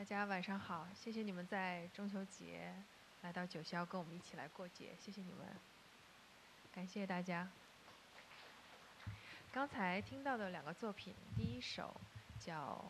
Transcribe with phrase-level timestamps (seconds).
[0.00, 2.72] 大家晚上好，谢谢你们在中秋节
[3.20, 5.46] 来到九霄跟我们一起来过节，谢谢你们，
[6.72, 7.46] 感谢大家。
[9.52, 11.94] 刚才听到的两个作品，第一首
[12.42, 12.82] 叫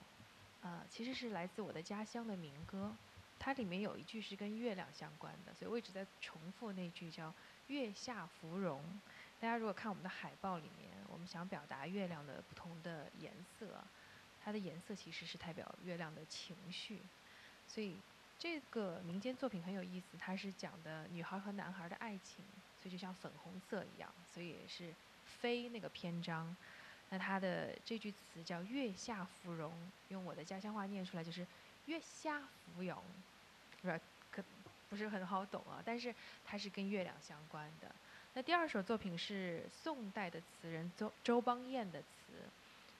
[0.62, 2.94] 呃，其实是来自我的家乡的民歌，
[3.40, 7.34] 它里面有一句是跟月亮相关的，所以我一直在重复那句叫
[7.66, 8.80] “月下芙蓉”。
[9.40, 13.82] 大家如果看我们的海报里面，我们想表达月亮的不同的颜色。
[14.44, 16.98] 它的颜色其实是代表月亮的情绪，
[17.68, 17.96] 所以
[18.38, 20.16] 这个民间作品很有意思。
[20.18, 22.44] 它是讲的女孩和男孩的爱情，
[22.82, 24.94] 所以就像粉红色一样，所以是
[25.24, 26.56] 飞那个篇章。
[27.10, 29.72] 那它的这句词叫“月下芙蓉”，
[30.08, 31.46] 用我的家乡话念出来就是
[31.86, 32.40] “月下
[32.74, 33.02] 芙蓉”，
[33.82, 34.42] 不是可
[34.88, 35.82] 不是很好懂啊？
[35.84, 37.94] 但是它是跟月亮相关的。
[38.34, 42.06] 那第二首作品是宋代的词人周周邦彦的词。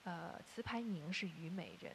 [0.05, 1.93] 呃，词牌名是《虞美人》，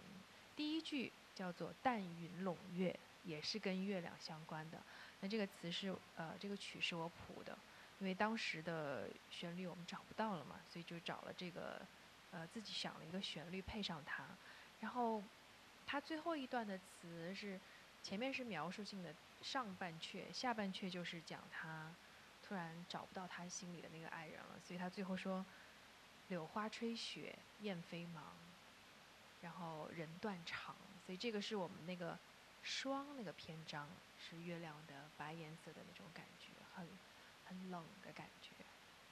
[0.55, 4.77] 第一句叫做“淡云笼月”，也是跟月亮相关的。
[5.21, 7.57] 那这个词是呃，这个曲是我谱的，
[7.99, 11.81] 因为当时的旋律我们找不到了嘛，所以就找了这个
[12.31, 14.23] 呃自己想了一个旋律配上它。
[14.79, 15.23] 然后
[15.87, 17.59] 它最后一段的词是
[18.03, 21.91] 前面是描述性的上半阙，下半阙就是讲他
[22.47, 25.43] 突然找不到他心里的那个爱人了，所以他最后说。
[26.29, 28.23] 柳花吹雪雁飞忙，
[29.41, 32.17] 然后人断肠，所以这个是我们那个
[32.63, 36.87] 霜那个篇章，是月亮的白颜色的那种感觉，很
[37.45, 38.49] 很冷的感觉。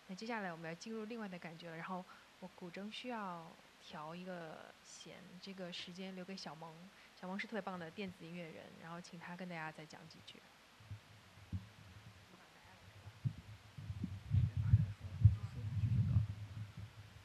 [0.07, 2.03] 那接下来我们要进入另外的感觉了，然后
[2.39, 3.49] 我古筝需要
[3.81, 6.73] 调一个弦，这个时间留给小萌，
[7.19, 10.41] 小萌是特别棒的电子音乐人，然后请他跟大家再讲几句。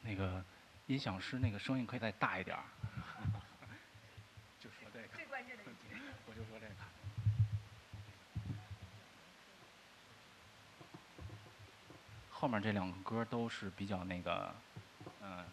[0.08, 0.42] 那个
[0.86, 2.62] 音响师，那个声音可以再大一点儿。
[4.58, 5.08] 就说这个。
[5.14, 5.70] 最关键的一句。
[6.26, 6.74] 我就说这个。
[12.30, 14.54] 后面这两个歌都是比较那个，
[15.20, 15.44] 嗯，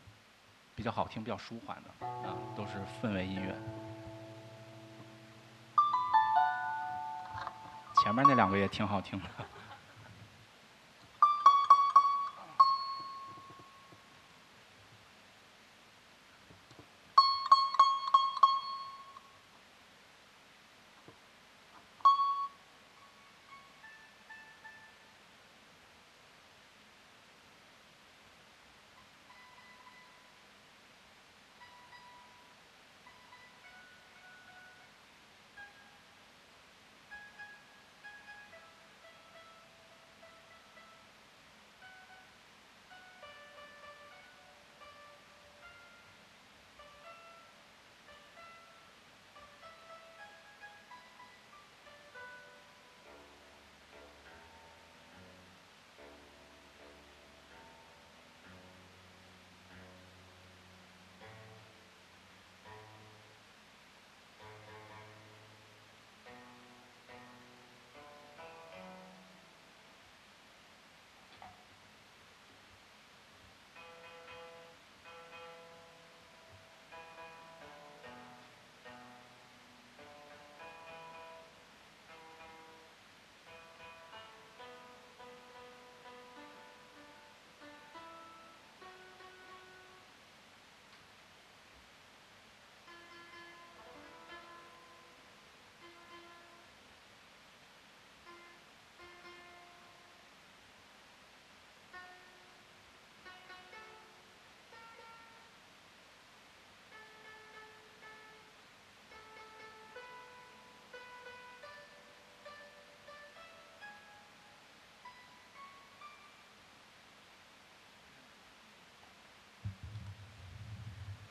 [0.73, 3.53] 比较好听、比较舒缓的，啊，都是氛围音乐。
[8.01, 9.29] 前面那两个也挺好听的。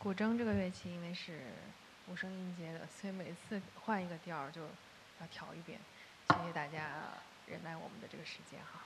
[0.04, 1.40] 古筝这个乐器因为是
[2.08, 5.80] 五声音阶的，所以每次换一个调儿就要调一遍。
[6.28, 7.08] 谢谢大家
[7.46, 8.82] 忍耐我们的这个时间哈。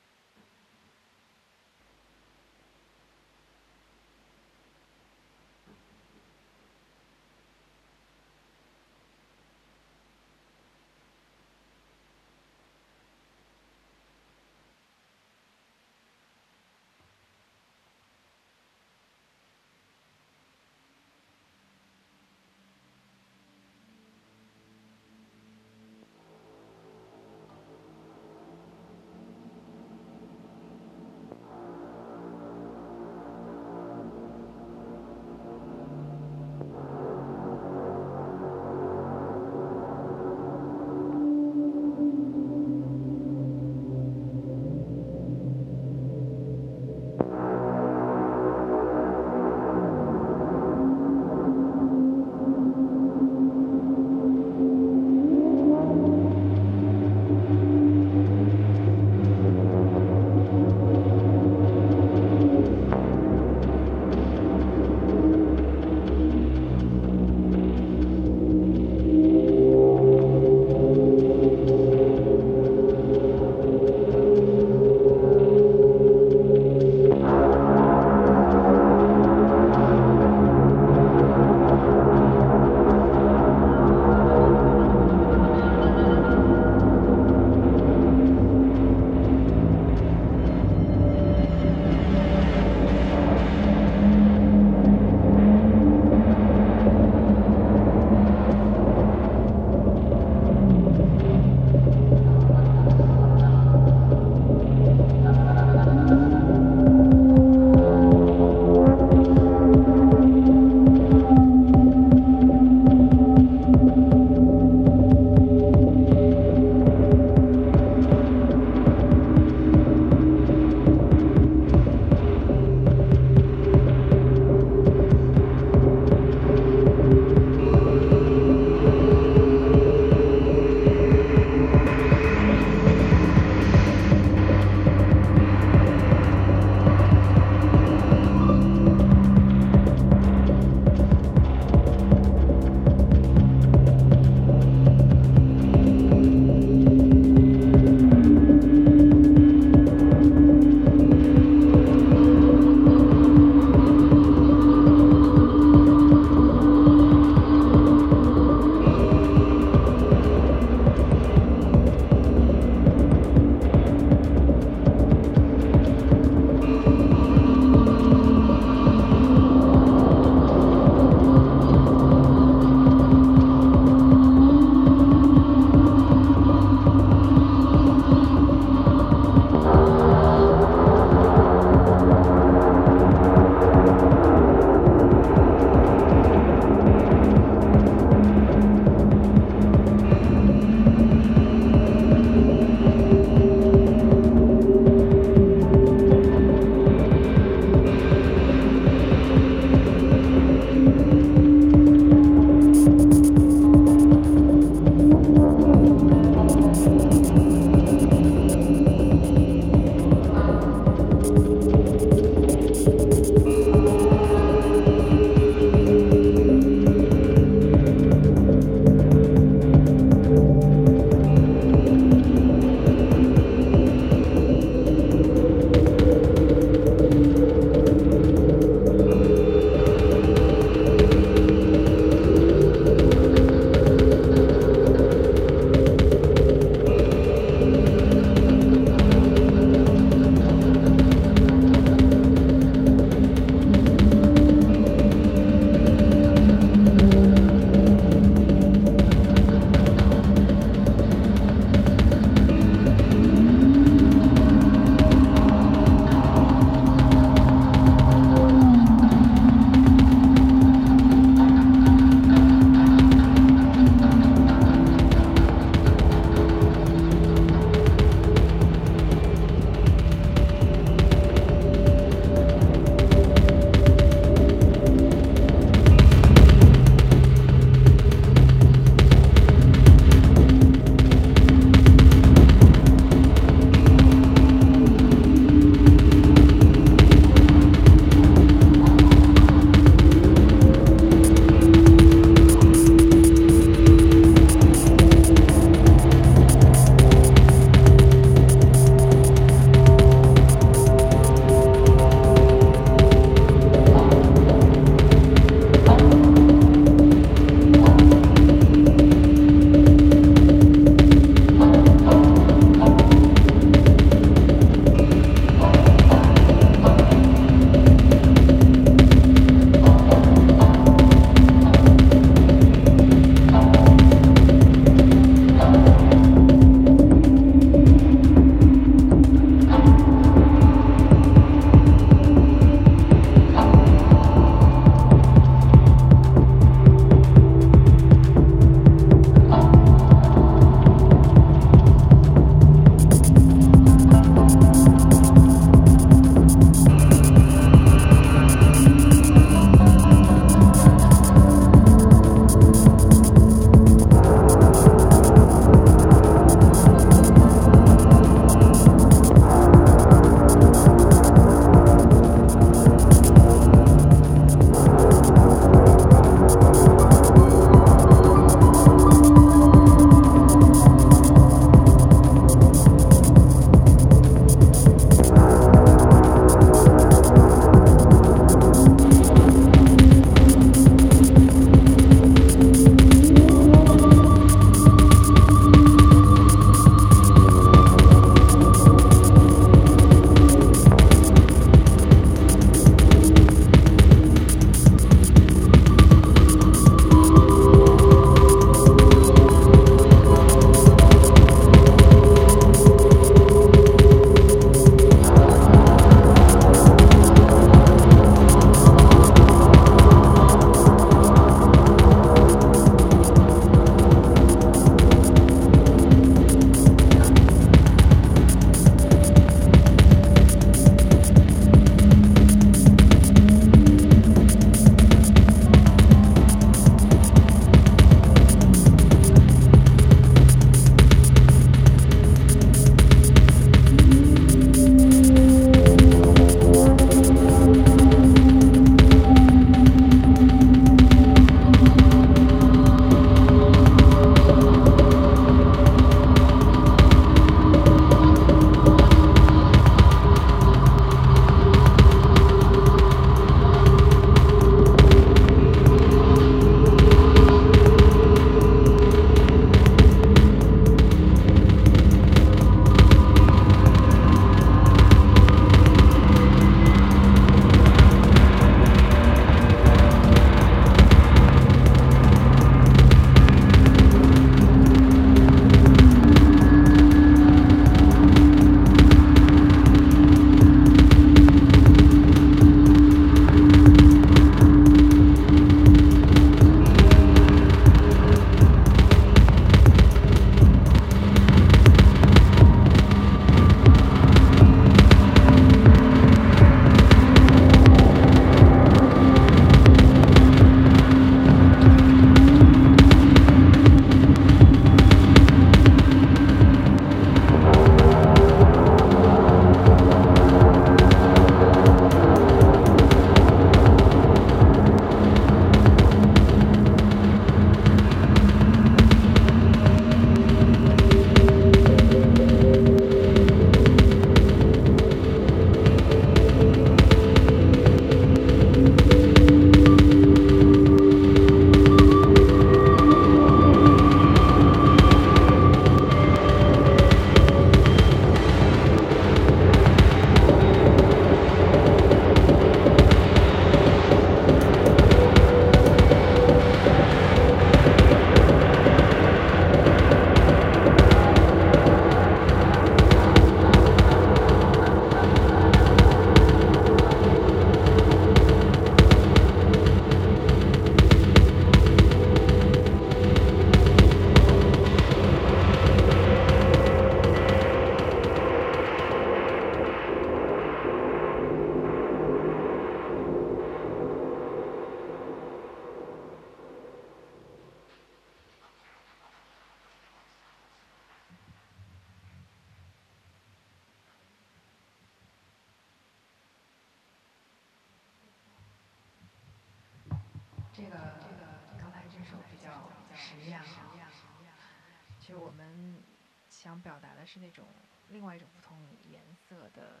[595.28, 596.02] 其实我们
[596.48, 597.66] 想表达的是那种
[598.08, 598.78] 另外一种不同
[599.10, 600.00] 颜色的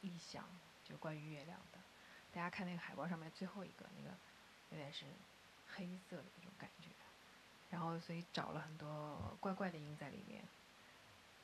[0.00, 0.42] 意象，
[0.82, 1.78] 就关于月亮的。
[2.32, 4.16] 大家看那个海报上面最后一个那个，
[4.70, 5.04] 有点是
[5.74, 6.88] 黑色的那种感觉。
[7.68, 10.42] 然后所以找了很多怪怪的音在里面。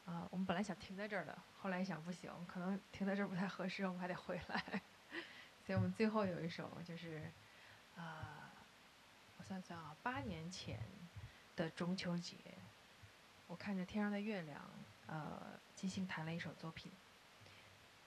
[0.06, 4.80] 啊，我们本来想停在这儿的，后来一想不行，可能停在这儿不太合适，我们还得回来。
[5.66, 7.30] 所以我们最后有一首就是，
[7.96, 8.50] 啊，
[9.36, 10.80] 我算算啊，八年前
[11.54, 12.38] 的中秋节，
[13.46, 14.60] 我看着天上的月亮，
[15.06, 15.40] 呃，
[15.74, 16.90] 即兴弹了一首作品。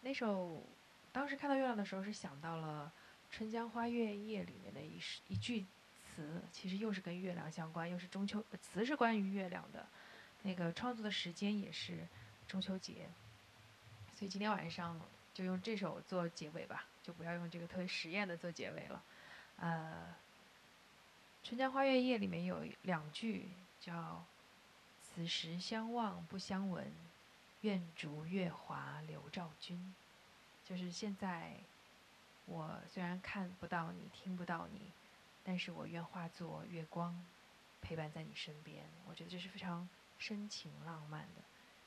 [0.02, 0.64] 那首
[1.12, 2.92] 当时看到月亮的时候，是想到了
[3.36, 5.66] 《春江花月夜》里面的一一句
[6.16, 9.86] 词，其实又是跟月亮相关，又是中秋词是关于月亮的。
[10.44, 12.08] 那个创作的时间也是
[12.48, 13.10] 中秋节，
[14.16, 15.00] 所以今天晚上
[15.34, 19.04] 就用这首做结尾吧，就不要用这个特别实验的做结尾了。
[19.58, 20.16] 呃，
[21.48, 23.50] 《春江花月夜》里面有两句
[23.82, 24.24] 叫
[25.18, 26.93] “此时相望不相闻，
[27.61, 29.95] 愿逐月华流照君”，
[30.63, 31.53] 就是现在
[32.45, 34.80] 我虽然看不到你，听不到你，
[35.43, 37.26] 但是我愿化作月光，
[37.82, 38.86] 陪伴在你身边。
[39.07, 39.89] 我觉得这是非常。
[40.20, 41.41] 深情浪漫的，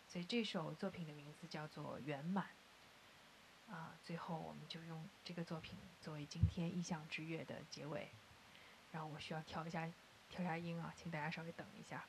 [0.09, 2.47] 所以这首作品的名字叫做《圆满》。
[3.73, 8.09] 啊，最后我们就用这个作品作为今天意象之月的结尾。
[8.91, 9.89] 然后我需要调一下，
[10.29, 12.05] 调一下音啊，请大家稍微等一下。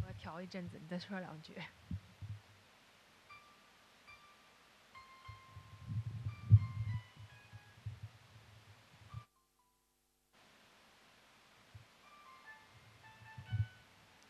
[0.00, 1.52] 我要调一阵子，你再说两句。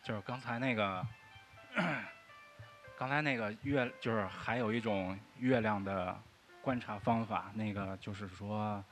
[0.03, 1.07] 就是刚才那个，
[2.99, 6.21] 刚才那个月，就是还有一种月亮的
[6.61, 8.85] 观察方法，那个就是说，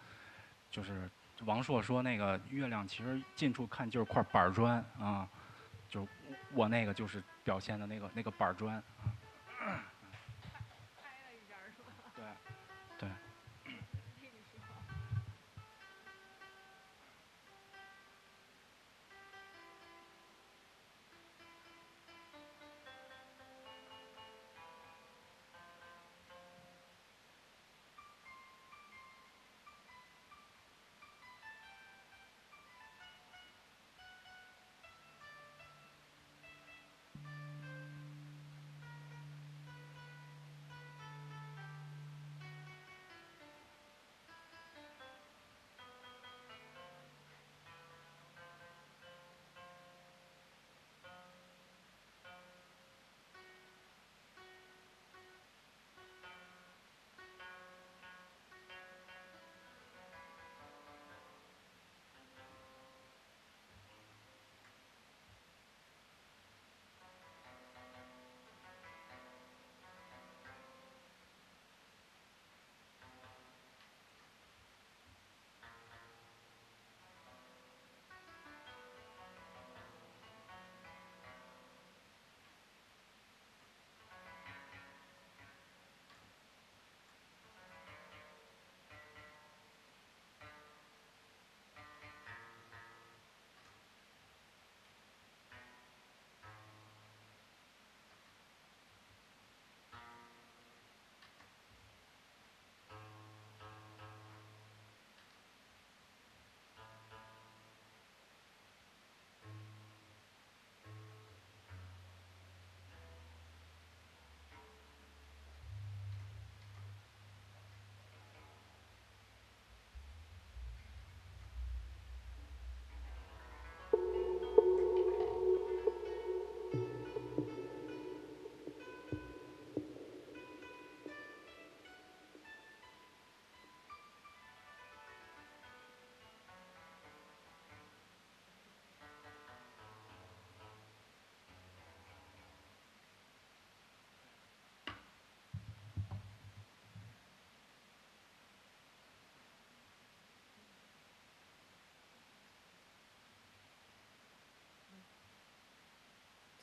[0.70, 5.28] 就是王朔说那个月亮其实近处看就是块板砖啊，
[5.88, 6.06] 就
[6.54, 8.82] 我那个就是表现的那个那个板砖。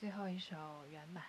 [0.10, 0.56] 最后一首
[0.88, 1.24] 《圆满》。